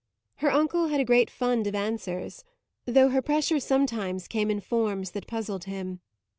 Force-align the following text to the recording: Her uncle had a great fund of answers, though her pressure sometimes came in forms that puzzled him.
Her 0.37 0.49
uncle 0.51 0.87
had 0.87 0.99
a 0.99 1.05
great 1.05 1.29
fund 1.29 1.67
of 1.67 1.75
answers, 1.75 2.43
though 2.87 3.09
her 3.09 3.21
pressure 3.21 3.59
sometimes 3.59 4.27
came 4.27 4.49
in 4.49 4.59
forms 4.59 5.11
that 5.11 5.27
puzzled 5.27 5.65
him. 5.65 5.99